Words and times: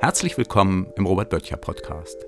Herzlich 0.00 0.36
willkommen 0.36 0.92
im 0.96 1.06
Robert 1.06 1.30
Böttcher 1.30 1.56
Podcast. 1.56 2.26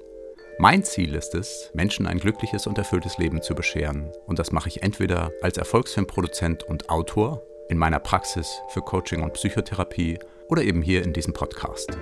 Mein 0.58 0.82
Ziel 0.82 1.14
ist 1.14 1.34
es, 1.34 1.70
Menschen 1.74 2.06
ein 2.06 2.18
glückliches 2.18 2.66
und 2.66 2.78
erfülltes 2.78 3.18
Leben 3.18 3.42
zu 3.42 3.54
bescheren. 3.54 4.10
Und 4.26 4.38
das 4.38 4.52
mache 4.52 4.68
ich 4.68 4.82
entweder 4.82 5.30
als 5.42 5.58
Erfolgsfilmproduzent 5.58 6.62
und 6.62 6.88
Autor 6.88 7.42
in 7.68 7.76
meiner 7.76 7.98
Praxis 7.98 8.62
für 8.68 8.80
Coaching 8.80 9.22
und 9.22 9.34
Psychotherapie 9.34 10.18
oder 10.48 10.62
eben 10.62 10.80
hier 10.80 11.02
in 11.02 11.12
diesem 11.12 11.34
Podcast. 11.34 11.98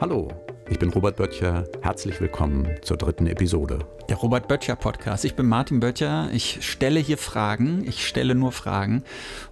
Hallo, 0.00 0.28
ich 0.68 0.78
bin 0.78 0.90
Robert 0.90 1.16
Böttcher. 1.16 1.64
Herzlich 1.82 2.20
willkommen 2.20 2.76
zur 2.82 2.96
dritten 2.96 3.26
Episode. 3.26 3.80
Der 4.08 4.16
Robert 4.16 4.48
Böttcher 4.48 4.76
Podcast. 4.76 5.24
Ich 5.24 5.34
bin 5.34 5.46
Martin 5.46 5.80
Böttcher. 5.80 6.30
Ich 6.32 6.66
stelle 6.66 7.00
hier 7.00 7.18
Fragen. 7.18 7.84
Ich 7.86 8.06
stelle 8.06 8.34
nur 8.34 8.52
Fragen 8.52 9.04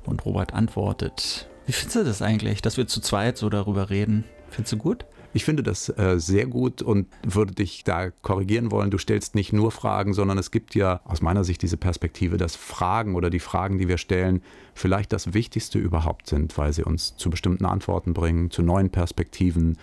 und 0.07 0.25
Robert 0.25 0.55
antwortet. 0.55 1.50
Wie 1.71 1.73
findest 1.73 1.95
du 1.95 2.03
das 2.03 2.21
eigentlich, 2.21 2.63
dass 2.63 2.79
wir 2.79 2.89
zu 2.89 3.01
zweit 3.01 3.39
so 3.39 3.49
darüber 3.49 3.91
reden? 3.91 4.25
Findest 4.51 4.73
du 4.73 4.77
gut? 4.77 5.07
Ich 5.33 5.45
finde 5.45 5.63
das 5.63 5.89
äh, 5.89 6.19
sehr 6.19 6.47
gut 6.47 6.83
und 6.83 7.07
würde 7.23 7.55
dich 7.55 7.85
da 7.85 8.11
korrigieren 8.11 8.73
wollen. 8.73 8.91
Du 8.91 8.99
stellst 8.99 9.37
nicht 9.37 9.53
nur 9.53 9.71
Fragen, 9.71 10.13
sondern 10.13 10.37
es 10.37 10.51
gibt 10.51 10.75
ja 10.75 11.01
aus 11.05 11.23
meiner 11.23 11.45
Sicht 11.45 11.63
diese 11.63 11.77
Perspektive, 11.77 12.39
dass 12.39 12.57
Fragen 12.57 13.15
oder 13.15 13.31
die 13.31 13.39
Fragen, 13.39 13.79
die 13.79 13.87
wir 13.87 13.99
stellen, 13.99 14.43
vielleicht 14.75 15.13
das 15.13 15.33
Wichtigste 15.33 15.79
überhaupt 15.79 16.27
sind, 16.27 16.59
weil 16.59 16.73
sie 16.73 16.83
uns 16.83 17.15
zu 17.15 17.31
bestimmten 17.31 17.67
Antworten 17.67 18.15
bringen, 18.15 18.51
zu 18.51 18.63
neuen 18.63 18.91
Perspektiven. 18.91 19.79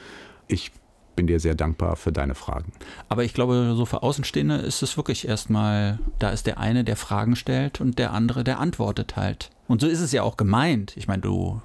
Ich 0.49 0.73
bin 1.15 1.25
dir 1.25 1.39
sehr 1.39 1.55
dankbar 1.55 1.95
für 1.95 2.11
deine 2.11 2.35
Fragen. 2.35 2.73
Aber 3.07 3.23
ich 3.23 3.33
glaube, 3.33 3.75
so 3.77 3.85
für 3.85 4.03
Außenstehende 4.03 4.55
ist 4.55 4.83
es 4.83 4.97
wirklich 4.97 5.25
erstmal, 5.25 5.99
da 6.19 6.31
ist 6.31 6.47
der 6.47 6.57
eine, 6.57 6.83
der 6.83 6.97
Fragen 6.97 7.37
stellt 7.37 7.79
und 7.79 7.97
der 7.97 8.11
andere, 8.11 8.43
der 8.43 8.59
antwortet 8.59 9.15
halt. 9.15 9.51
Und 9.69 9.79
so 9.79 9.87
ist 9.87 10.01
es 10.01 10.11
ja 10.11 10.23
auch 10.23 10.35
gemeint. 10.35 10.95
Ich 10.97 11.07
meine, 11.07 11.21
du 11.21 11.61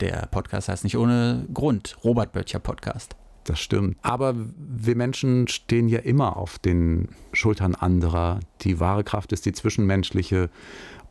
der 0.00 0.28
Podcast 0.30 0.68
heißt 0.68 0.84
nicht 0.84 0.96
ohne 0.96 1.46
Grund 1.52 1.96
Robert 2.04 2.32
Böttcher 2.32 2.58
Podcast. 2.58 3.16
Das 3.44 3.60
stimmt. 3.60 3.98
Aber 4.02 4.34
wir 4.56 4.96
Menschen 4.96 5.48
stehen 5.48 5.88
ja 5.88 5.98
immer 6.00 6.36
auf 6.36 6.58
den 6.58 7.08
Schultern 7.32 7.74
anderer. 7.74 8.40
Die 8.62 8.80
wahre 8.80 9.04
Kraft 9.04 9.32
ist 9.32 9.44
die 9.44 9.52
zwischenmenschliche. 9.52 10.48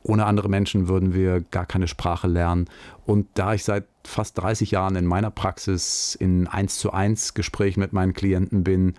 Ohne 0.02 0.26
andere 0.26 0.50
Menschen 0.50 0.88
würden 0.88 1.14
wir 1.14 1.42
gar 1.42 1.66
keine 1.66 1.88
Sprache 1.88 2.28
lernen. 2.28 2.66
Und 3.06 3.28
da 3.36 3.54
ich 3.54 3.64
seit 3.64 3.86
fast 4.04 4.38
30 4.40 4.72
Jahren 4.72 4.96
in 4.96 5.06
meiner 5.06 5.32
Praxis 5.32 6.16
in 6.16 6.48
1 6.48 6.80
zu 6.80 6.92
1 6.92 7.36
Gespräch 7.36 7.78
mit 7.78 7.94
meinen 7.94 8.14
Klienten 8.14 8.64
bin, 8.64 8.96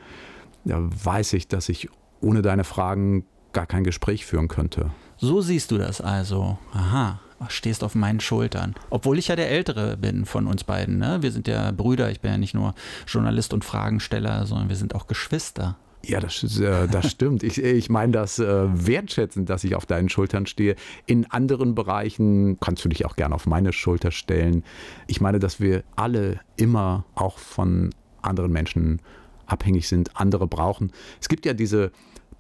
weiß 0.65 1.35
ich, 1.35 1.49
dass 1.49 1.69
ich 1.69 1.91
ohne 2.21 2.41
deine 2.41 2.65
Fragen 2.65 3.27
gar 3.53 3.67
kein 3.67 3.85
Gespräch 3.85 4.25
führen 4.25 4.49
könnte. 4.49 4.91
So 5.17 5.41
siehst 5.41 5.71
du 5.73 5.79
das 5.79 6.01
also. 6.01 6.57
Aha 6.73 7.21
stehst 7.49 7.85
auf 7.85 7.95
meinen 7.95 8.21
Schultern. 8.21 8.75
Obwohl 8.91 9.19
ich 9.19 9.29
ja 9.29 9.37
der 9.37 9.51
Ältere 9.51 9.97
bin 9.97 10.25
von 10.25 10.47
uns 10.47 10.65
beiden. 10.65 10.99
Ne? 10.99 11.19
Wir 11.21 11.33
sind 11.33 11.49
ja 11.49 11.71
Brüder. 11.71 12.11
Ich 12.11 12.21
bin 12.21 12.31
ja 12.31 12.39
nicht 12.39 12.55
nur 12.55 12.75
Journalist 13.07 13.53
und 13.53 13.65
Fragensteller, 13.65 14.47
sondern 14.47 14.69
wir 14.69 14.77
sind 14.77 14.95
auch 14.95 15.07
Geschwister. 15.07 15.77
Ja, 16.07 16.21
das, 16.21 16.43
äh, 16.61 16.87
das 16.89 17.11
stimmt. 17.11 17.43
Ich, 17.43 17.63
ich 17.63 17.89
meine 17.91 18.13
das 18.13 18.39
äh, 18.39 18.45
wertschätzend, 18.87 19.49
dass 19.49 19.65
ich 19.65 19.75
auf 19.75 19.87
deinen 19.87 20.09
Schultern 20.09 20.47
stehe. 20.47 20.77
In 21.07 21.31
anderen 21.31 21.75
Bereichen 21.75 22.59
kannst 22.61 22.85
du 22.85 22.89
dich 22.89 23.07
auch 23.07 23.17
gerne 23.17 23.35
auf 23.35 23.47
meine 23.47 23.73
Schulter 23.73 24.11
stellen. 24.11 24.65
Ich 25.07 25.21
meine, 25.21 25.39
dass 25.39 25.61
wir 25.61 25.83
alle 25.97 26.41
immer 26.57 27.05
auch 27.15 27.39
von 27.39 27.91
anderen 28.23 28.53
Menschen 28.53 29.01
abhängig 29.47 29.89
sind, 29.89 30.17
andere 30.17 30.47
brauchen. 30.47 30.93
Es 31.21 31.29
gibt 31.29 31.45
ja 31.47 31.53
diese 31.53 31.93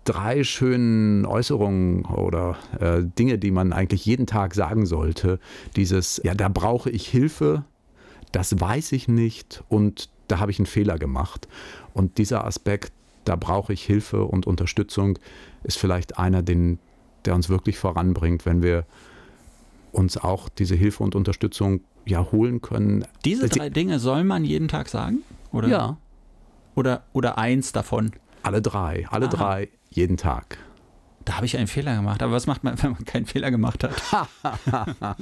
drei 0.05 0.45
schönen 0.45 1.27
Äußerungen 1.27 2.05
oder 2.05 2.57
äh, 2.79 3.03
Dinge, 3.03 3.39
die 3.39 3.51
man 3.51 3.73
eigentlich 3.73 4.07
jeden 4.07 4.27
Tag 4.27 4.55
sagen 4.55 4.87
sollte. 4.87 5.39
Dieses, 5.77 6.21
ja, 6.25 6.35
da 6.35 6.49
brauche 6.49 6.91
ich 6.91 7.09
Hilfe, 7.09 7.65
das 8.33 8.61
weiß 8.61 8.93
ich 8.93 9.09
nicht 9.09 9.65
und 9.69 10.09
da 10.29 10.39
habe 10.39 10.51
ich 10.51 10.59
einen 10.59 10.67
Fehler 10.67 10.99
gemacht. 10.99 11.49
Und 11.93 12.19
dieser 12.19 12.45
Aspekt, 12.45 12.93
da 13.25 13.37
brauche 13.37 13.73
ich 13.73 13.85
Hilfe 13.85 14.25
und 14.25 14.47
Unterstützung, 14.47 15.19
ist 15.63 15.79
vielleicht 15.79 16.19
einer, 16.19 16.43
den, 16.43 16.79
der 17.25 17.35
uns 17.35 17.49
wirklich 17.49 17.79
voranbringt, 17.79 18.47
wenn 18.47 18.63
wir 18.63 18.85
uns 19.93 20.17
auch 20.17 20.49
diese 20.49 20.75
Hilfe 20.75 21.03
und 21.03 21.15
Unterstützung 21.15 21.81
ja 22.05 22.31
holen 22.33 22.61
können. 22.61 23.07
Diese 23.25 23.49
drei 23.49 23.71
Dinge 23.71 23.99
soll 23.99 24.25
man 24.25 24.45
jeden 24.45 24.69
Tag 24.69 24.89
sagen? 24.89 25.23
Oder? 25.53 25.69
Ja. 25.69 25.97
Oder, 26.75 27.05
oder 27.13 27.39
eins 27.39 27.73
davon? 27.73 28.13
Alle 28.43 28.61
drei, 28.61 29.07
alle 29.09 29.27
Aha. 29.29 29.37
drei 29.37 29.69
jeden 29.97 30.17
Tag. 30.17 30.59
Da 31.25 31.37
habe 31.37 31.47
ich 31.47 31.57
einen 31.57 31.69
Fehler 31.69 31.97
gemacht. 31.97 32.23
Aber 32.23 32.33
was 32.33 32.47
macht 32.47 32.65
man, 32.65 32.75
wenn 32.83 32.93
man 32.93 33.05
keinen 33.05 33.27
Fehler 33.27 33.51
gemacht 33.51 33.85
hat? 33.85 33.95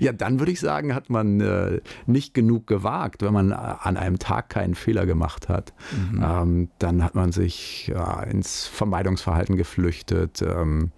ja, 0.00 0.12
dann 0.12 0.38
würde 0.38 0.52
ich 0.52 0.60
sagen, 0.60 0.94
hat 0.94 1.10
man 1.10 1.40
äh, 1.40 1.80
nicht 2.06 2.34
genug 2.34 2.66
gewagt, 2.66 3.22
wenn 3.22 3.32
man 3.32 3.50
äh, 3.50 3.54
an 3.54 3.96
einem 3.96 4.18
Tag 4.18 4.50
keinen 4.50 4.74
Fehler 4.74 5.06
gemacht 5.06 5.48
hat. 5.48 5.72
Mhm. 5.92 6.22
Ähm, 6.22 6.70
dann 6.78 7.02
hat 7.02 7.14
man 7.14 7.32
sich 7.32 7.88
ja, 7.88 8.22
ins 8.22 8.66
Vermeidungsverhalten 8.66 9.56
geflüchtet. 9.56 10.42
Ähm, 10.42 10.92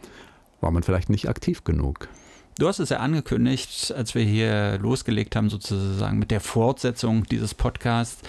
war 0.60 0.70
man 0.70 0.82
vielleicht 0.82 1.08
nicht 1.08 1.28
aktiv 1.28 1.64
genug. 1.64 2.08
Du 2.58 2.68
hast 2.68 2.78
es 2.78 2.90
ja 2.90 2.98
angekündigt, 2.98 3.94
als 3.96 4.14
wir 4.14 4.22
hier 4.22 4.78
losgelegt 4.78 5.34
haben, 5.34 5.48
sozusagen 5.48 6.18
mit 6.18 6.30
der 6.30 6.40
Fortsetzung 6.40 7.24
dieses 7.24 7.54
Podcasts, 7.54 8.20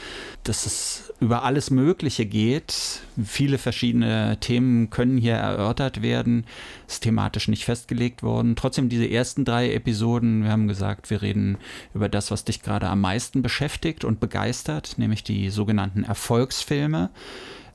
dass 0.43 0.65
es 0.65 1.13
über 1.19 1.43
alles 1.43 1.69
Mögliche 1.69 2.25
geht. 2.25 3.01
Viele 3.21 3.57
verschiedene 3.57 4.37
Themen 4.39 4.89
können 4.89 5.17
hier 5.17 5.33
erörtert 5.33 6.01
werden, 6.01 6.45
ist 6.87 7.03
thematisch 7.03 7.49
nicht 7.49 7.65
festgelegt 7.65 8.23
worden. 8.23 8.55
Trotzdem 8.55 8.87
diese 8.87 9.09
ersten 9.09 9.43
drei 9.43 9.73
Episoden, 9.73 10.43
wir 10.43 10.51
haben 10.51 10.69
gesagt, 10.69 11.09
wir 11.09 11.21
reden 11.21 11.57
über 11.93 12.07
das, 12.07 12.31
was 12.31 12.45
dich 12.45 12.61
gerade 12.61 12.87
am 12.87 13.01
meisten 13.01 13.41
beschäftigt 13.41 14.05
und 14.05 14.19
begeistert, 14.19 14.97
nämlich 14.97 15.23
die 15.23 15.49
sogenannten 15.49 16.03
Erfolgsfilme. 16.03 17.09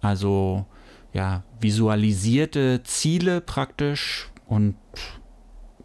Also 0.00 0.64
ja, 1.12 1.42
visualisierte 1.60 2.82
Ziele 2.84 3.40
praktisch 3.40 4.28
und 4.46 4.76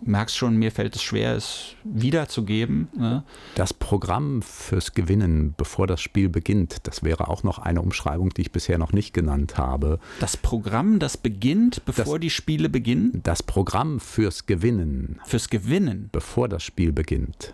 merkst 0.03 0.35
schon, 0.35 0.55
mir 0.57 0.71
fällt 0.71 0.95
es 0.95 1.03
schwer, 1.03 1.35
es 1.35 1.75
wiederzugeben. 1.83 2.89
Ne? 2.95 3.23
Das 3.55 3.73
Programm 3.73 4.41
fürs 4.41 4.93
Gewinnen, 4.93 5.53
bevor 5.55 5.87
das 5.87 6.01
Spiel 6.01 6.29
beginnt, 6.29 6.87
das 6.87 7.03
wäre 7.03 7.27
auch 7.27 7.43
noch 7.43 7.59
eine 7.59 7.81
Umschreibung, 7.81 8.29
die 8.31 8.41
ich 8.41 8.51
bisher 8.51 8.77
noch 8.77 8.93
nicht 8.93 9.13
genannt 9.13 9.57
habe. 9.57 9.99
Das 10.19 10.37
Programm, 10.37 10.99
das 10.99 11.17
beginnt, 11.17 11.85
bevor 11.85 12.15
das, 12.15 12.21
die 12.21 12.29
Spiele 12.29 12.69
beginnen? 12.69 13.21
Das 13.23 13.43
Programm 13.43 13.99
fürs 13.99 14.45
Gewinnen. 14.45 15.19
Fürs 15.25 15.49
Gewinnen? 15.49 16.09
Bevor 16.11 16.49
das 16.49 16.63
Spiel 16.63 16.91
beginnt. 16.91 17.53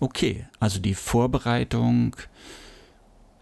Okay, 0.00 0.46
also 0.60 0.78
die 0.78 0.94
Vorbereitung. 0.94 2.14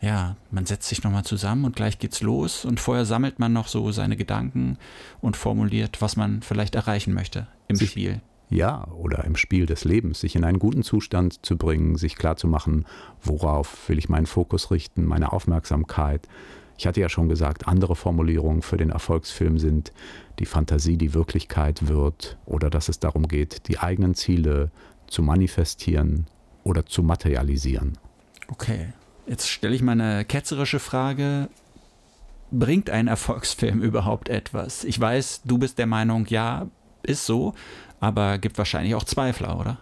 Ja, 0.01 0.37
man 0.51 0.67
setzt 0.67 0.89
sich 0.89 1.03
nochmal 1.03 1.25
zusammen 1.25 1.65
und 1.65 1.77
gleich 1.77 1.99
geht's 1.99 2.21
los 2.21 2.65
und 2.65 2.81
vorher 2.81 3.05
sammelt 3.05 3.39
man 3.39 3.53
noch 3.53 3.69
so 3.69 3.91
seine 3.93 4.17
Gedanken 4.17 4.79
und 5.21 5.37
formuliert, 5.37 6.01
was 6.01 6.17
man 6.17 6.43
vielleicht 6.43 6.75
erreichen 6.75 7.15
möchte 7.15 7.49
im 7.69 7.77
sich, 7.77 7.91
Spiel 7.91 8.21
ja, 8.49 8.87
oder 8.89 9.25
im 9.25 9.37
Spiel 9.37 9.67
des 9.67 9.85
Lebens, 9.85 10.21
sich 10.21 10.37
in 10.37 10.45
einen 10.45 10.59
guten 10.59 10.83
Zustand 10.83 11.45
zu 11.45 11.57
bringen, 11.57 11.97
sich 11.97 12.17
klarzumachen, 12.17 12.87
worauf 13.23 13.89
will 13.89 13.99
ich 13.99 14.09
meinen 14.09 14.27
Fokus 14.27 14.71
richten, 14.71 15.05
meine 15.05 15.33
Aufmerksamkeit. 15.33 16.29
Ich 16.79 16.87
hatte 16.87 17.01
ja 17.01 17.09
schon 17.09 17.29
gesagt, 17.29 17.67
andere 17.67 17.97
Formulierungen 17.97 18.63
für 18.63 18.77
den 18.77 18.91
Erfolgsfilm 18.91 19.59
sind, 19.59 19.93
die 20.39 20.47
Fantasie 20.47 20.97
die 20.97 21.15
Wirklichkeit 21.15 21.89
wird 21.89 22.37
oder 22.45 22.71
dass 22.71 22.89
es 22.89 23.01
darum 23.01 23.27
geht, 23.29 23.69
die 23.69 23.79
eigenen 23.79 24.15
Ziele 24.15 24.71
zu 25.07 25.23
manifestieren 25.23 26.27
oder 26.65 26.85
zu 26.85 27.03
materialisieren. 27.03 27.97
Okay, 28.49 28.93
jetzt 29.27 29.49
stelle 29.49 29.75
ich 29.75 29.83
mal 29.83 29.93
eine 29.93 30.25
ketzerische 30.25 30.79
Frage. 30.79 31.49
Bringt 32.53 32.91
ein 32.91 33.09
Erfolgsfilm 33.09 33.83
überhaupt 33.83 34.29
etwas? 34.29 34.85
Ich 34.85 35.01
weiß, 35.01 35.43
du 35.45 35.59
bist 35.59 35.79
der 35.79 35.87
Meinung, 35.87 36.27
ja, 36.27 36.69
ist 37.03 37.25
so, 37.25 37.55
aber 38.01 38.39
gibt 38.39 38.59
wahrscheinlich 38.59 38.95
auch 38.95 39.05
Zweifler, 39.05 39.59
oder? 39.59 39.79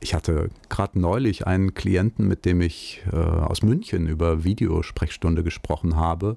Ich 0.00 0.12
hatte 0.14 0.50
gerade 0.68 1.00
neulich 1.00 1.46
einen 1.46 1.72
Klienten, 1.72 2.28
mit 2.28 2.44
dem 2.44 2.60
ich 2.60 3.02
äh, 3.10 3.16
aus 3.16 3.62
München 3.62 4.06
über 4.06 4.44
Videosprechstunde 4.44 5.42
gesprochen 5.42 5.96
habe. 5.96 6.36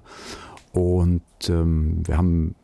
Und 0.72 1.22
ähm, 1.48 2.02
wir 2.06 2.16
haben 2.16 2.54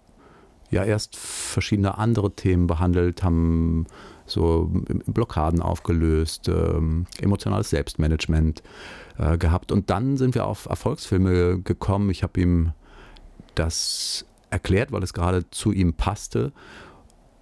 ja 0.70 0.82
erst 0.84 1.16
verschiedene 1.16 1.98
andere 1.98 2.34
Themen 2.34 2.66
behandelt, 2.66 3.22
haben 3.22 3.86
so 4.26 4.70
Blockaden 5.06 5.60
aufgelöst, 5.60 6.48
ähm, 6.48 7.06
emotionales 7.20 7.70
Selbstmanagement 7.70 8.62
äh, 9.18 9.36
gehabt. 9.38 9.72
Und 9.72 9.90
dann 9.90 10.16
sind 10.16 10.34
wir 10.34 10.46
auf 10.46 10.66
Erfolgsfilme 10.66 11.60
gekommen. 11.60 12.10
Ich 12.10 12.22
habe 12.22 12.40
ihm 12.40 12.72
das 13.54 14.24
erklärt, 14.50 14.92
weil 14.92 15.02
es 15.02 15.12
gerade 15.12 15.50
zu 15.50 15.72
ihm 15.72 15.94
passte. 15.94 16.52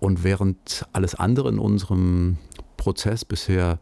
Und 0.02 0.24
während 0.24 0.84
alles 0.92 1.14
andere 1.14 1.48
in 1.48 1.60
unserem 1.60 2.36
Prozess 2.76 3.24
bisher 3.24 3.78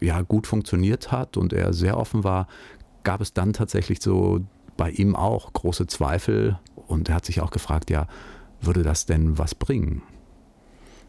ja 0.00 0.22
gut 0.22 0.46
funktioniert 0.46 1.10
hat 1.10 1.36
und 1.36 1.52
er 1.52 1.72
sehr 1.72 1.98
offen 1.98 2.22
war, 2.22 2.46
gab 3.02 3.20
es 3.20 3.32
dann 3.32 3.52
tatsächlich 3.52 4.00
so 4.00 4.44
bei 4.76 4.92
ihm 4.92 5.16
auch 5.16 5.52
große 5.52 5.88
Zweifel 5.88 6.60
und 6.86 7.08
er 7.08 7.16
hat 7.16 7.26
sich 7.26 7.40
auch 7.40 7.50
gefragt, 7.50 7.90
ja, 7.90 8.06
würde 8.60 8.84
das 8.84 9.06
denn 9.06 9.36
was 9.36 9.56
bringen? 9.56 10.02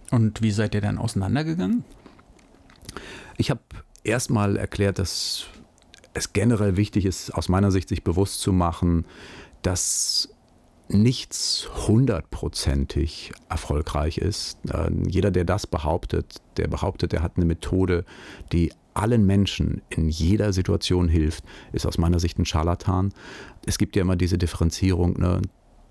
Und 0.09 0.41
wie 0.41 0.49
seid 0.49 0.73
ihr 0.73 0.81
dann 0.81 0.97
auseinandergegangen? 0.97 1.83
Ich 3.37 3.51
habe 3.51 3.61
erstmal 4.03 4.57
erklärt, 4.57 4.97
dass 4.97 5.45
es 6.15 6.33
generell 6.33 6.75
wichtig 6.75 7.05
ist, 7.05 7.29
aus 7.35 7.49
meiner 7.49 7.69
Sicht 7.69 7.87
sich 7.87 8.03
bewusst 8.03 8.41
zu 8.41 8.51
machen, 8.51 9.05
dass 9.61 10.34
nichts 10.87 11.69
hundertprozentig 11.87 13.31
erfolgreich 13.49 14.17
ist. 14.17 14.57
Äh, 14.69 14.91
jeder, 15.07 15.31
der 15.31 15.43
das 15.43 15.67
behauptet, 15.67 16.41
der 16.57 16.67
behauptet, 16.67 17.13
er 17.13 17.23
hat 17.23 17.33
eine 17.37 17.45
Methode, 17.45 18.05
die 18.51 18.71
allen 18.93 19.25
Menschen 19.25 19.81
in 19.89 20.09
jeder 20.09 20.53
Situation 20.53 21.09
hilft, 21.09 21.43
ist 21.73 21.85
aus 21.85 21.97
meiner 21.97 22.19
Sicht 22.19 22.39
ein 22.39 22.45
Scharlatan. 22.45 23.13
Es 23.65 23.77
gibt 23.77 23.95
ja 23.95 24.03
immer 24.03 24.15
diese 24.15 24.37
Differenzierung, 24.37 25.19
ne? 25.19 25.41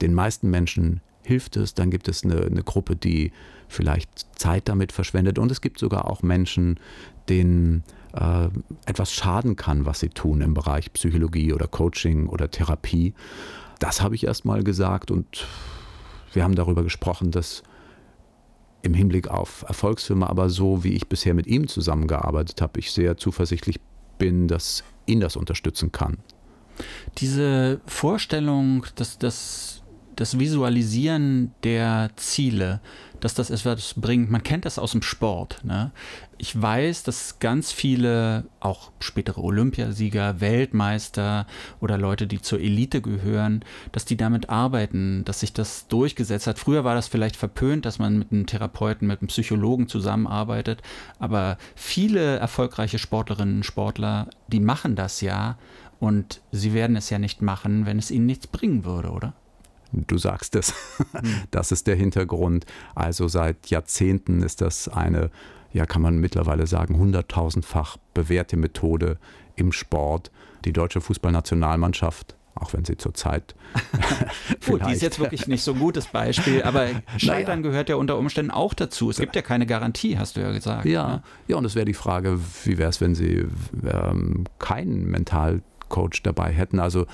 den 0.01 0.15
meisten 0.15 0.51
Menschen 0.51 1.01
hilft 1.23 1.57
es, 1.57 1.75
dann 1.75 1.91
gibt 1.91 2.09
es 2.09 2.25
eine, 2.25 2.43
eine, 2.43 2.63
Gruppe, 2.63 2.97
die 2.97 3.33
vielleicht 3.69 4.27
Zeit 4.39 4.69
damit 4.69 4.93
verschwendet 4.93 5.39
und 5.39 5.51
es 5.51 5.61
gibt 5.61 5.79
sogar 5.79 6.11
auch 6.11 6.23
Menschen, 6.23 6.79
denen 7.29 7.83
äh, 8.13 8.49
etwas 8.87 9.13
schaden 9.13 9.57
kann, 9.57 9.87
was 9.87 10.01
sie 10.01 10.11
tun 10.11 10.41
im 10.41 10.55
Bereich 10.55 10.93
Psychologie 10.93 11.53
oder 11.53 11.67
Coaching 11.67 12.27
oder 12.27 12.51
Therapie. 12.51 13.15
Das 13.85 14.01
habe 14.01 14.15
ich 14.15 14.25
erst 14.25 14.47
mal 14.47 14.65
gesagt 14.65 15.11
und 15.11 15.47
wir 16.33 16.43
haben 16.43 16.55
darüber 16.55 16.83
gesprochen, 16.83 17.31
dass 17.31 17.63
im 18.81 18.95
Hinblick 18.95 19.29
auf 19.29 19.63
Erfolgsfilme, 19.69 20.27
aber 20.27 20.49
so 20.49 20.85
wie 20.85 20.95
ich 20.95 21.07
bisher 21.07 21.35
mit 21.35 21.47
ihm 21.47 21.69
zusammengearbeitet 21.69 22.63
habe, 22.63 22.81
ich 22.81 22.93
sehr 22.93 23.19
zuversichtlich 23.19 23.81
bin, 24.17 24.49
dass 24.49 24.85
ihn 25.05 25.21
das 25.21 25.37
unterstützen 25.37 25.93
kann. 25.93 26.17
Diese 27.19 27.83
Vorstellung, 27.85 28.87
dass 28.95 29.19
das 29.19 29.83
das 30.17 30.39
Visualisieren 30.39 31.53
der 31.63 32.11
Ziele, 32.17 32.81
dass 33.21 33.35
das 33.35 33.51
etwas 33.51 33.95
bringt. 33.95 34.31
Man 34.31 34.43
kennt 34.43 34.67
das 34.67 34.79
aus 34.79 34.93
dem 34.93 35.01
Sport. 35.03 35.61
Ne? 35.65 35.93
Ich 36.37 36.61
weiß, 36.61 37.05
dass 37.05 37.39
ganz 37.39 37.73
viele, 37.73 38.45
auch 38.61 38.93
spätere 39.01 39.43
Olympiasieger, 39.43 40.41
Weltmeister 40.41 41.47
oder 41.81 41.97
Leute, 41.97 42.27
die 42.27 42.43
zur 42.43 42.61
Elite 42.61 43.01
gehören, 43.01 43.65
dass 43.93 44.05
die 44.05 44.17
damit 44.17 44.51
arbeiten, 44.51 45.25
dass 45.25 45.41
sich 45.41 45.53
das 45.55 45.89
durchgesetzt 45.89 46.47
hat. 46.47 46.59
Früher 46.59 46.85
war 46.85 46.95
das 46.95 47.09
vielleicht 47.09 47.37
verpönt, 47.37 47.87
dass 47.87 47.99
man 47.99 48.19
mit 48.19 48.31
einem 48.31 48.47
Therapeuten, 48.47 49.09
mit 49.09 49.21
einem 49.21 49.29
Psychologen 49.29 49.89
zusammenarbeitet, 49.89 50.83
aber 51.19 51.57
viele 51.75 52.37
erfolgreiche 52.37 52.99
Sportlerinnen 52.99 53.57
und 53.57 53.65
Sportler, 53.65 54.29
die 54.49 54.61
machen 54.61 54.97
das 54.97 55.23
ja 55.23 55.57
und 55.99 56.43
sie 56.53 56.75
werden 56.75 56.97
es 56.97 57.09
ja 57.09 57.19
nicht 57.19 57.41
machen, 57.41 57.87
wenn 57.87 57.99
es 57.99 58.11
ihnen 58.11 58.27
nichts 58.27 58.47
bringen 58.47 58.85
würde, 58.85 59.11
oder? 59.11 59.33
Du 60.07 60.19
sagst 60.19 60.57
es. 60.57 60.75
Hm. 61.13 61.43
Das 61.51 61.73
ist 61.73 61.87
der 61.87 61.97
Hintergrund. 61.97 62.67
Also 62.95 63.29
seit 63.29 63.69
Jahrzehnten 63.69 64.43
ist 64.43 64.61
das 64.61 64.89
eine, 64.89 65.31
ja, 65.73 65.87
kann 65.87 66.03
man 66.03 66.19
mittlerweile 66.19 66.67
sagen, 66.67 66.99
hunderttausendfach 66.99 67.97
bewährte 68.15 68.57
Methode 68.57 69.19
im 69.57 69.73
Sport. 69.73 70.31
Die 70.65 70.73
deutsche 70.73 71.01
Fußballnationalmannschaft 71.01 72.37
auch 72.57 72.73
wenn 72.73 72.85
sie 72.85 72.97
zurzeit. 72.97 73.55
gut, 74.67 74.87
die 74.87 74.93
ist 74.93 75.03
jetzt 75.03 75.19
wirklich 75.19 75.49
nicht 75.49 75.63
so 75.63 75.73
ein 75.73 75.79
gutes 75.79 76.07
Beispiel, 76.07 76.63
aber 76.63 76.87
Scheitern 77.17 77.61
naja. 77.61 77.71
gehört 77.71 77.89
ja 77.89 77.97
unter 77.97 78.17
Umständen 78.17 78.51
auch 78.51 78.75
dazu. 78.75 79.11
Es 79.11 79.17
gibt 79.17 79.35
ja 79.35 79.43
keine 79.43 79.67
Garantie, 79.67 80.19
hast 80.19 80.37
du 80.37 80.41
ja 80.41 80.53
gesagt. 80.53 80.85
Ja, 80.85 81.09
ne? 81.09 81.23
ja 81.49 81.57
und 81.57 81.65
es 81.65 81.75
wäre 81.75 81.85
die 81.85 81.95
Frage, 81.95 82.39
wie 82.65 82.79
wäre 82.79 82.91
es, 82.91 83.01
wenn 83.01 83.15
sie 83.15 83.47
ähm, 83.85 84.45
keinen 84.59 85.11
Mentalcoach 85.11 86.23
dabei 86.23 86.53
hätten? 86.53 86.79
Also 86.79 87.07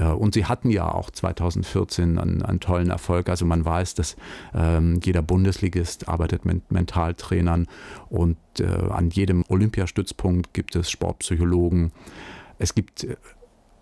und 0.00 0.34
sie 0.34 0.46
hatten 0.46 0.70
ja 0.70 0.90
auch 0.90 1.10
2014 1.10 2.18
einen, 2.18 2.42
einen, 2.42 2.60
tollen 2.60 2.90
Erfolg. 2.90 3.28
Also 3.28 3.44
man 3.44 3.64
weiß, 3.64 3.94
dass 3.94 4.16
ähm, 4.54 5.00
jeder 5.04 5.22
Bundesligist 5.22 6.08
arbeitet 6.08 6.44
mit 6.44 6.70
Mentaltrainern 6.70 7.66
und 8.08 8.38
äh, 8.58 8.64
an 8.64 9.10
jedem 9.10 9.44
Olympiastützpunkt 9.48 10.54
gibt 10.54 10.76
es 10.76 10.90
Sportpsychologen. 10.90 11.92
Es 12.58 12.74
gibt 12.74 13.04
äh, 13.04 13.16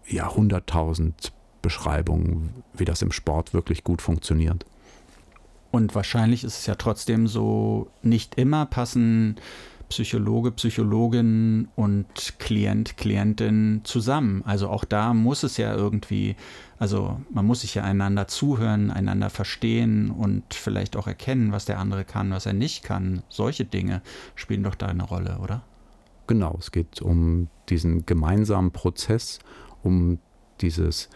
ja 0.08 0.28
100.000 0.28 1.12
Beschreibungen, 1.62 2.62
wie 2.74 2.84
das 2.84 3.02
im 3.02 3.12
Sport 3.12 3.54
wirklich 3.54 3.84
gut 3.84 4.02
funktioniert. 4.02 4.64
Und 5.70 5.94
wahrscheinlich 5.94 6.42
ist 6.42 6.58
es 6.58 6.66
ja 6.66 6.74
trotzdem 6.74 7.28
so, 7.28 7.88
nicht 8.02 8.36
immer 8.36 8.66
passen 8.66 9.36
Psychologe, 9.90 10.52
Psychologin 10.52 11.68
und 11.74 12.38
Klient, 12.38 12.96
Klientin 12.96 13.80
zusammen. 13.84 14.42
Also 14.46 14.68
auch 14.68 14.84
da 14.84 15.12
muss 15.12 15.42
es 15.42 15.56
ja 15.56 15.74
irgendwie, 15.74 16.36
also 16.78 17.20
man 17.30 17.44
muss 17.44 17.62
sich 17.62 17.74
ja 17.74 17.82
einander 17.82 18.28
zuhören, 18.28 18.90
einander 18.90 19.30
verstehen 19.30 20.10
und 20.10 20.54
vielleicht 20.54 20.96
auch 20.96 21.08
erkennen, 21.08 21.50
was 21.52 21.64
der 21.64 21.78
andere 21.80 22.04
kann, 22.04 22.30
was 22.30 22.46
er 22.46 22.52
nicht 22.52 22.84
kann. 22.84 23.22
Solche 23.28 23.64
Dinge 23.64 24.00
spielen 24.36 24.62
doch 24.62 24.76
da 24.76 24.86
eine 24.86 25.02
Rolle, 25.02 25.38
oder? 25.42 25.62
Genau, 26.28 26.56
es 26.58 26.70
geht 26.70 27.02
um 27.02 27.48
diesen 27.68 28.06
gemeinsamen 28.06 28.70
Prozess, 28.70 29.40
um 29.82 30.20
dieses 30.60 31.10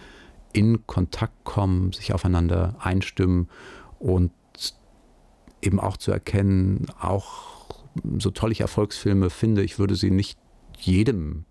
in 0.52 0.84
Kontakt 0.88 1.44
kommen, 1.44 1.92
sich 1.92 2.12
aufeinander 2.12 2.74
einstimmen 2.80 3.48
und 4.00 4.32
eben 5.62 5.78
auch 5.78 5.96
zu 5.96 6.10
erkennen, 6.10 6.86
auch 7.00 7.53
so 8.18 8.30
toll 8.30 8.52
ich 8.52 8.60
Erfolgsfilme 8.60 9.30
finde, 9.30 9.62
ich 9.62 9.78
würde 9.78 9.94
sie 9.96 10.10
nicht 10.10 10.38
jedem 10.78 11.44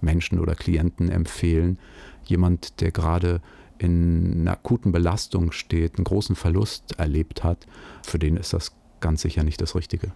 Menschen 0.00 0.40
oder 0.40 0.54
Klienten 0.54 1.10
empfehlen. 1.10 1.78
Jemand, 2.24 2.80
der 2.80 2.90
gerade 2.90 3.40
in 3.78 4.40
einer 4.40 4.52
akuten 4.52 4.92
Belastung 4.92 5.52
steht, 5.52 5.96
einen 5.96 6.04
großen 6.04 6.36
Verlust 6.36 6.98
erlebt 6.98 7.42
hat, 7.42 7.66
für 8.02 8.18
den 8.18 8.36
ist 8.36 8.52
das 8.52 8.72
ganz 9.00 9.22
sicher 9.22 9.42
nicht 9.42 9.60
das 9.60 9.74
Richtige. 9.74 10.12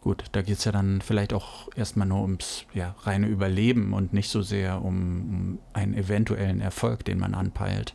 Gut, 0.00 0.24
da 0.32 0.42
geht 0.42 0.58
es 0.58 0.64
ja 0.64 0.72
dann 0.72 1.02
vielleicht 1.02 1.32
auch 1.32 1.68
erstmal 1.76 2.06
nur 2.06 2.22
ums 2.22 2.64
ja, 2.72 2.94
reine 3.02 3.26
Überleben 3.26 3.92
und 3.92 4.14
nicht 4.14 4.30
so 4.30 4.40
sehr 4.40 4.82
um, 4.82 4.94
um 4.94 5.58
einen 5.72 5.94
eventuellen 5.94 6.60
Erfolg, 6.60 7.04
den 7.04 7.18
man 7.18 7.34
anpeilt 7.34 7.94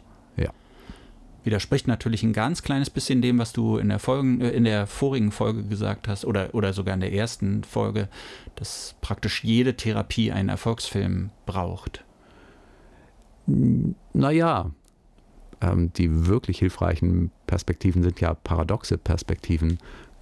widerspricht 1.45 1.88
natürlich 1.88 2.24
ein 2.24 2.33
ganz 2.33 2.63
kleines 2.63 2.89
bisschen 2.89 3.21
dem, 3.21 3.38
was 3.38 3.53
du 3.53 3.77
in 3.77 3.89
der, 3.89 4.00
Folgen, 4.00 4.42
äh, 4.42 4.50
in 4.51 4.63
der 4.63 4.88
vorigen 4.88 5.31
Folge 5.31 5.63
gesagt 5.63 6.07
hast 6.07 6.25
oder, 6.25 6.53
oder 6.53 6.74
sogar 6.74 6.94
in 6.94 7.01
der 7.01 7.13
ersten 7.13 7.63
Folge, 7.63 8.09
dass 8.56 8.95
praktisch 9.01 9.44
jede 9.44 9.75
Therapie 9.75 10.31
einen 10.31 10.50
Erfolgsfilm 10.50 11.30
braucht. 11.45 12.03
Naja, 13.45 14.71
ähm, 15.62 15.94
die 15.94 16.27
wirklich 16.27 16.59
hilfreichen 16.59 17.31
Perspektiven 17.48 18.03
sind 18.03 18.19
ja 18.19 18.33
paradoxe 18.33 18.98
Perspektiven, 18.98 19.77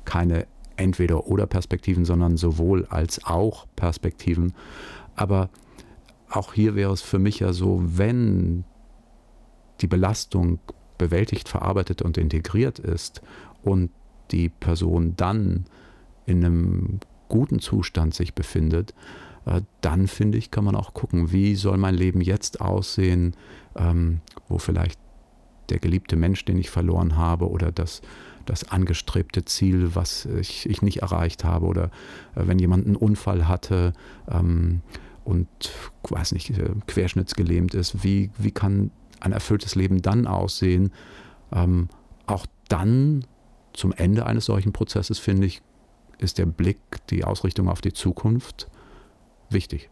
keine 0.06 0.46
Entweder-oder-Perspektiven, 0.76 2.04
sondern 2.04 2.36
sowohl 2.36 2.86
als 2.88 3.24
auch 3.26 3.68
Perspektiven. 3.76 4.54
Aber 5.16 5.50
auch 6.30 6.54
hier 6.54 6.76
wäre 6.76 6.92
es 6.92 7.02
für 7.02 7.20
mich 7.20 7.40
ja 7.40 7.54
so, 7.54 7.82
wenn 7.84 8.66
die 9.82 9.88
Belastung 9.88 10.60
bewältigt, 10.98 11.50
verarbeitet 11.50 12.02
und 12.02 12.18
integriert 12.18 12.80
ist 12.80 13.22
und 13.64 13.90
die 14.32 14.50
Person 14.50 15.16
dann 15.16 15.66
in 16.26 16.44
einem 16.44 17.00
guten 17.28 17.60
Zustand 17.60 18.14
sich 18.14 18.34
befindet, 18.34 18.94
äh, 19.46 19.62
dann 19.82 20.08
finde 20.08 20.38
ich, 20.38 20.52
kann 20.52 20.64
man 20.64 20.76
auch 20.76 20.94
gucken, 20.94 21.32
wie 21.32 21.56
soll 21.56 21.78
mein 21.78 21.96
Leben 21.96 22.22
jetzt 22.22 22.62
aussehen, 22.62 23.36
ähm, 23.76 24.22
wo 24.48 24.58
vielleicht 24.58 25.00
der 25.70 25.80
geliebte 25.80 26.16
Mensch, 26.16 26.46
den 26.46 26.58
ich 26.58 26.70
verloren 26.70 27.18
habe, 27.18 27.50
oder 27.50 27.72
das, 27.72 28.02
das 28.46 28.70
angestrebte 28.70 29.46
Ziel, 29.46 29.96
was 29.96 30.26
ich, 30.26 30.70
ich 30.70 30.82
nicht 30.82 31.02
erreicht 31.02 31.44
habe, 31.44 31.66
oder 31.66 31.86
äh, 32.36 32.48
wenn 32.48 32.60
jemand 32.60 32.86
einen 32.86 32.96
Unfall 32.96 33.48
hatte 33.48 33.94
ähm, 34.30 34.82
und 35.24 35.48
weiß 36.10 36.34
nicht, 36.34 36.52
äh, 36.52 36.70
querschnittsgelähmt 36.88 37.74
ist, 37.74 38.04
wie, 38.04 38.30
wie 38.38 38.52
kann 38.52 38.92
ein 39.24 39.32
erfülltes 39.32 39.76
Leben 39.76 40.02
dann 40.02 40.28
aussehen? 40.28 40.92
Ähm, 41.52 41.90
auch 42.26 42.46
dann 42.70 43.26
zum 43.74 43.92
Ende 43.92 44.26
eines 44.26 44.46
solchen 44.46 44.74
Prozesses, 44.74 45.20
finde 45.20 45.48
ich, 45.48 45.62
ist 46.20 46.38
der 46.38 46.46
Blick, 46.46 46.78
die 47.10 47.24
Ausrichtung 47.24 47.68
auf 47.68 47.82
die 47.82 47.94
Zukunft 47.94 48.70
wichtig. 49.50 49.90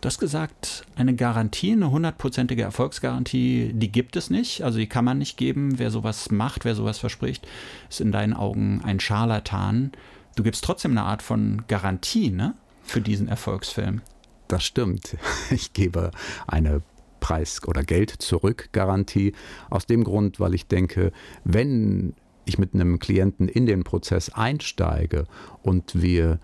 Du 0.00 0.06
hast 0.06 0.20
gesagt, 0.20 0.84
eine 0.94 1.14
Garantie, 1.14 1.72
eine 1.72 1.90
hundertprozentige 1.90 2.62
Erfolgsgarantie, 2.62 3.72
die 3.74 3.90
gibt 3.90 4.14
es 4.14 4.30
nicht. 4.30 4.62
Also 4.62 4.78
die 4.78 4.88
kann 4.88 5.04
man 5.04 5.18
nicht 5.18 5.36
geben. 5.36 5.78
Wer 5.78 5.90
sowas 5.90 6.30
macht, 6.30 6.64
wer 6.64 6.76
sowas 6.76 6.98
verspricht, 6.98 7.48
ist 7.90 8.00
in 8.00 8.12
deinen 8.12 8.32
Augen 8.32 8.80
ein 8.84 9.00
Scharlatan. 9.00 9.90
Du 10.36 10.44
gibst 10.44 10.62
trotzdem 10.62 10.92
eine 10.92 11.02
Art 11.02 11.22
von 11.22 11.64
Garantie 11.66 12.30
ne, 12.30 12.54
für 12.84 13.00
diesen 13.00 13.26
Erfolgsfilm. 13.26 14.02
Das 14.46 14.64
stimmt. 14.64 15.16
Ich 15.50 15.72
gebe 15.72 16.12
eine 16.46 16.82
Preis- 17.28 17.60
oder 17.66 17.82
Geld-Zurück-Garantie. 17.82 19.34
Aus 19.68 19.84
dem 19.84 20.02
Grund, 20.02 20.40
weil 20.40 20.54
ich 20.54 20.66
denke, 20.66 21.12
wenn 21.44 22.14
ich 22.46 22.58
mit 22.58 22.72
einem 22.72 22.98
Klienten 22.98 23.48
in 23.48 23.66
den 23.66 23.84
Prozess 23.84 24.30
einsteige 24.30 25.26
und 25.62 26.00
wir 26.00 26.40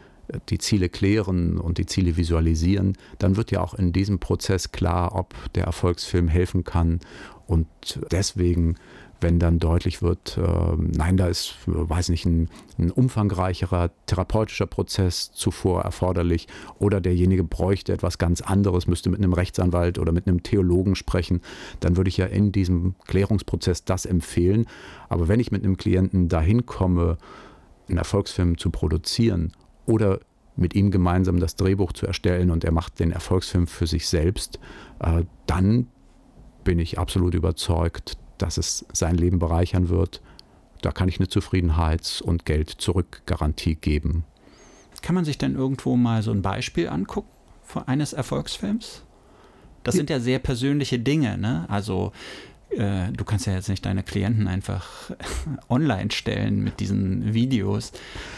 die 0.50 0.58
Ziele 0.58 0.90
klären 0.90 1.58
und 1.58 1.78
die 1.78 1.86
Ziele 1.86 2.18
visualisieren, 2.18 2.98
dann 3.18 3.36
wird 3.36 3.50
ja 3.50 3.60
auch 3.60 3.72
in 3.72 3.94
diesem 3.94 4.18
Prozess 4.18 4.72
klar, 4.72 5.14
ob 5.14 5.34
der 5.54 5.64
Erfolgsfilm 5.64 6.28
helfen 6.28 6.64
kann. 6.64 7.00
Und 7.46 7.66
deswegen 8.10 8.76
wenn 9.24 9.38
dann 9.38 9.58
deutlich 9.58 10.02
wird, 10.02 10.36
äh, 10.36 10.76
nein, 10.76 11.16
da 11.16 11.28
ist, 11.28 11.56
weiß 11.66 12.10
nicht, 12.10 12.26
ein, 12.26 12.50
ein, 12.78 12.90
umfangreicherer 12.90 13.90
therapeutischer 14.04 14.66
Prozess 14.66 15.32
zuvor 15.32 15.80
erforderlich 15.80 16.46
oder 16.78 17.00
derjenige 17.00 17.42
bräuchte 17.42 17.94
etwas 17.94 18.18
ganz 18.18 18.42
anderes, 18.42 18.86
müsste 18.86 19.08
mit 19.08 19.20
einem 19.20 19.32
Rechtsanwalt 19.32 19.98
oder 19.98 20.12
mit 20.12 20.28
einem 20.28 20.42
Theologen 20.42 20.94
sprechen, 20.94 21.40
dann 21.80 21.96
würde 21.96 22.10
ich 22.10 22.18
ja 22.18 22.26
in 22.26 22.52
diesem 22.52 22.96
Klärungsprozess 23.06 23.86
das 23.86 24.04
empfehlen. 24.04 24.66
Aber 25.08 25.26
wenn 25.26 25.40
ich 25.40 25.50
mit 25.50 25.64
einem 25.64 25.78
Klienten 25.78 26.28
dahin 26.28 26.66
komme, 26.66 27.16
einen 27.88 27.96
Erfolgsfilm 27.96 28.58
zu 28.58 28.68
produzieren 28.68 29.52
oder 29.86 30.20
mit 30.54 30.74
ihm 30.74 30.90
gemeinsam 30.90 31.40
das 31.40 31.56
Drehbuch 31.56 31.94
zu 31.94 32.06
erstellen 32.06 32.50
und 32.50 32.62
er 32.62 32.72
macht 32.72 33.00
den 33.00 33.10
Erfolgsfilm 33.10 33.68
für 33.68 33.86
sich 33.86 34.06
selbst, 34.06 34.60
äh, 35.00 35.24
dann 35.46 35.86
bin 36.62 36.78
ich 36.78 36.98
absolut 36.98 37.34
überzeugt, 37.34 38.18
dass 38.38 38.58
es 38.58 38.84
sein 38.92 39.16
Leben 39.16 39.38
bereichern 39.38 39.88
wird. 39.88 40.20
Da 40.82 40.92
kann 40.92 41.08
ich 41.08 41.18
eine 41.18 41.28
Zufriedenheits- 41.28 42.22
und 42.22 42.44
Geld-Zurück-Garantie 42.44 43.76
geben. 43.76 44.24
Kann 45.02 45.14
man 45.14 45.24
sich 45.24 45.36
denn 45.36 45.54
irgendwo 45.54 45.96
mal 45.96 46.22
so 46.22 46.30
ein 46.30 46.40
Beispiel 46.42 46.88
angucken 46.88 47.28
von 47.62 47.86
eines 47.86 48.12
Erfolgsfilms? 48.14 49.02
Das 49.82 49.94
sind 49.94 50.08
ja 50.08 50.18
sehr 50.18 50.38
persönliche 50.38 50.98
Dinge, 50.98 51.36
ne? 51.36 51.66
Also 51.68 52.12
äh, 52.70 53.12
du 53.12 53.24
kannst 53.24 53.46
ja 53.46 53.52
jetzt 53.52 53.68
nicht 53.68 53.84
deine 53.84 54.02
Klienten 54.02 54.48
einfach 54.48 55.10
online 55.68 56.10
stellen 56.10 56.64
mit 56.64 56.80
diesen 56.80 57.34
Videos. 57.34 57.92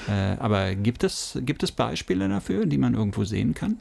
Äh, 0.08 0.36
aber 0.38 0.74
gibt 0.74 1.04
es, 1.04 1.38
gibt 1.42 1.62
es 1.62 1.70
Beispiele 1.72 2.28
dafür, 2.28 2.66
die 2.66 2.78
man 2.78 2.94
irgendwo 2.94 3.24
sehen 3.24 3.54
kann? 3.54 3.78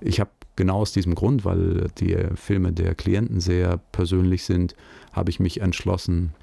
Ich 0.00 0.20
habe 0.20 0.30
genau 0.58 0.80
aus 0.80 0.92
diesem 0.92 1.14
Grund, 1.14 1.46
weil 1.46 1.88
die 1.98 2.14
Filme 2.34 2.72
der 2.72 2.96
Klienten 2.96 3.40
sehr 3.40 3.78
persönlich 3.92 4.44
sind, 4.44 4.74
habe 5.12 5.30
ich 5.30 5.40
mich 5.40 5.62
entschlossen, 5.62 6.34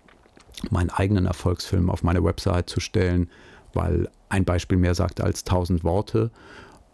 meinen 0.72 0.90
eigenen 0.90 1.26
Erfolgsfilm 1.26 1.90
auf 1.90 2.02
meine 2.02 2.24
Website 2.24 2.70
zu 2.70 2.80
stellen, 2.80 3.30
weil 3.74 4.08
ein 4.30 4.46
Beispiel 4.46 4.78
mehr 4.78 4.96
sagt 4.96 5.20
als 5.20 5.44
tausend 5.44 5.84
Worte. 5.84 6.32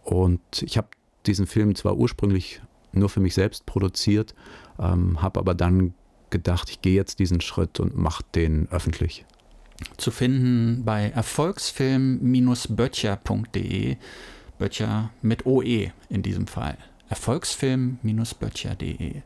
Und 0.02 0.40
ich 0.62 0.76
habe 0.76 0.88
diesen 1.24 1.46
Film 1.46 1.76
zwar 1.76 1.96
ursprünglich 1.96 2.60
nur 2.92 3.08
für 3.08 3.20
mich 3.20 3.34
selbst 3.34 3.66
produziert, 3.66 4.34
ähm, 4.80 5.22
habe 5.22 5.38
aber 5.38 5.54
dann 5.54 5.94
gedacht, 6.30 6.70
ich 6.70 6.82
gehe 6.82 6.94
jetzt 6.94 7.20
diesen 7.20 7.40
Schritt 7.40 7.78
und 7.78 7.96
mache 7.96 8.24
den 8.34 8.66
öffentlich. 8.72 9.24
Zu 9.96 10.10
finden 10.10 10.82
bei 10.84 11.10
erfolgsfilm-böttcher.de. 11.10 13.96
Böttcher 14.58 15.10
mit 15.22 15.46
OE 15.46 15.92
in 16.08 16.22
diesem 16.22 16.48
Fall. 16.48 16.76
Erfolgsfilm-böttcher.de. 17.12 19.22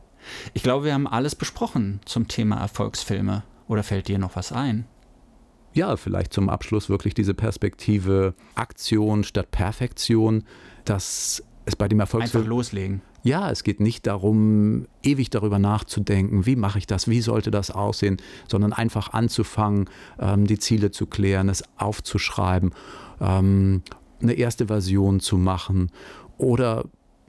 Ich 0.53 0.61
glaube, 0.61 0.83
wir 0.83 0.93
haben 0.93 1.07
alles 1.07 1.35
besprochen 1.35 2.01
zum 2.03 2.27
Thema 2.27 2.57
Erfolgsfilme. 2.57 3.45
Oder 3.69 3.81
fällt 3.81 4.09
dir 4.09 4.19
noch 4.19 4.35
was 4.35 4.51
ein? 4.51 4.85
Ja, 5.73 5.95
vielleicht 5.95 6.33
zum 6.33 6.49
Abschluss 6.49 6.89
wirklich 6.89 7.13
diese 7.13 7.33
Perspektive 7.33 8.33
Aktion 8.55 9.23
statt 9.23 9.51
Perfektion, 9.51 10.43
dass 10.83 11.41
es 11.63 11.77
bei 11.77 11.87
dem 11.87 12.01
Erfolgsfilm. 12.01 12.41
Einfach 12.41 12.49
loslegen. 12.49 13.01
Ja, 13.23 13.49
es 13.51 13.63
geht 13.63 13.79
nicht 13.79 14.05
darum, 14.05 14.87
ewig 15.01 15.29
darüber 15.29 15.57
nachzudenken, 15.57 16.45
wie 16.45 16.57
mache 16.57 16.79
ich 16.79 16.87
das, 16.87 17.07
wie 17.07 17.21
sollte 17.21 17.51
das 17.51 17.71
aussehen, 17.71 18.17
sondern 18.49 18.73
einfach 18.73 19.13
anzufangen, 19.13 19.89
ähm, 20.19 20.45
die 20.45 20.59
Ziele 20.59 20.91
zu 20.91 21.07
klären, 21.07 21.47
es 21.47 21.63
aufzuschreiben, 21.77 22.73
ähm, 23.21 23.81
eine 24.21 24.33
erste 24.33 24.67
Version 24.67 25.21
zu 25.21 25.37
machen 25.37 25.89
oder 26.37 26.83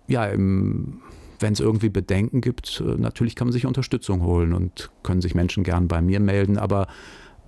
ja, 0.08 0.30
wenn 0.32 1.02
es 1.40 1.60
irgendwie 1.60 1.88
Bedenken 1.88 2.40
gibt, 2.40 2.80
äh, 2.80 2.96
natürlich 2.96 3.36
kann 3.36 3.48
man 3.48 3.52
sich 3.52 3.66
Unterstützung 3.66 4.22
holen 4.22 4.52
und 4.52 4.90
können 5.02 5.20
sich 5.20 5.34
Menschen 5.34 5.62
gern 5.62 5.88
bei 5.88 6.02
mir 6.02 6.20
melden, 6.20 6.58
aber 6.58 6.88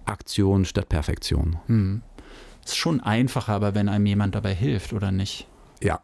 Aktion 0.04 0.64
statt 0.64 0.88
Perfektion. 0.88 1.56
Hm. 1.66 2.02
Ist 2.64 2.76
schon 2.76 3.00
einfacher, 3.00 3.54
aber 3.54 3.74
wenn 3.74 3.88
einem 3.88 4.06
jemand 4.06 4.34
dabei 4.34 4.54
hilft, 4.54 4.92
oder 4.92 5.10
nicht? 5.10 5.48
Ja, 5.82 6.00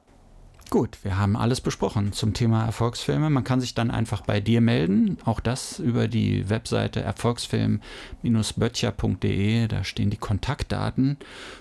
Gut, 0.69 0.99
wir 1.05 1.17
haben 1.17 1.37
alles 1.37 1.61
besprochen 1.61 2.13
zum 2.13 2.35
Thema 2.35 2.65
Erfolgsfilme. 2.65 3.31
Man 3.31 3.45
kann 3.45 3.61
sich 3.61 3.75
dann 3.75 3.93
einfach 3.93 4.23
bei 4.23 4.41
dir 4.41 4.61
melden. 4.61 5.17
Auch 5.25 5.39
das 5.39 5.79
über 5.79 6.09
die 6.09 6.51
Webseite 6.51 7.03
erfolgsfilm-böttcher.de. 7.03 9.69
Da 9.69 9.85
stehen 9.85 10.11
die 10.11 10.17
Kontaktdaten. 10.17 11.19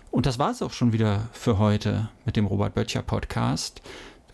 Und 0.09 0.25
das 0.25 0.39
war 0.39 0.49
es 0.49 0.63
auch 0.63 0.73
schon 0.73 0.91
wieder 0.91 1.29
für 1.33 1.59
heute 1.59 2.09
mit 2.25 2.35
dem 2.35 2.47
Robert 2.47 2.73
Böttcher 2.73 3.03
Podcast. 3.03 3.83